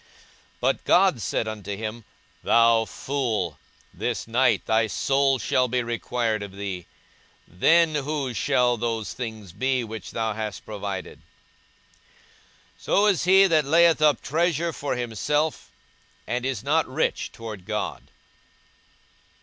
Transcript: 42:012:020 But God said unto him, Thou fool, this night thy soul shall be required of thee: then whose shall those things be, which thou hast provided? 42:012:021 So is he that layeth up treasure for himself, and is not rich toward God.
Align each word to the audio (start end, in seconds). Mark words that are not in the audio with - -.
42:012:020 0.01 0.09
But 0.61 0.83
God 0.83 1.21
said 1.21 1.47
unto 1.47 1.77
him, 1.77 2.05
Thou 2.43 2.85
fool, 2.85 3.59
this 3.93 4.27
night 4.27 4.65
thy 4.65 4.87
soul 4.87 5.37
shall 5.37 5.67
be 5.67 5.83
required 5.83 6.41
of 6.41 6.53
thee: 6.53 6.87
then 7.47 7.93
whose 7.93 8.35
shall 8.35 8.77
those 8.77 9.13
things 9.13 9.51
be, 9.51 9.83
which 9.83 10.09
thou 10.09 10.33
hast 10.33 10.65
provided? 10.65 11.19
42:012:021 12.79 12.79
So 12.79 13.05
is 13.05 13.23
he 13.25 13.45
that 13.45 13.65
layeth 13.65 14.01
up 14.01 14.21
treasure 14.23 14.73
for 14.73 14.95
himself, 14.95 15.69
and 16.25 16.47
is 16.47 16.63
not 16.63 16.87
rich 16.87 17.31
toward 17.31 17.65
God. 17.67 18.09